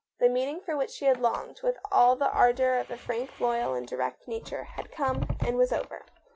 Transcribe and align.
The 0.19 0.29
meeting 0.29 0.61
for 0.61 0.75
which 0.75 0.89
she 0.89 1.05
had 1.05 1.19
longed 1.19 1.59
with 1.61 1.77
all 1.91 2.15
the 2.15 2.31
ardour 2.31 2.73
of 2.79 2.89
a 2.89 2.97
frank, 2.97 3.39
loyal, 3.39 3.75
and 3.75 3.87
direct 3.87 4.27
nature 4.27 4.63
had 4.63 4.91
come, 4.91 5.37
and 5.41 5.57
was 5.57 5.71
over. 5.71 6.05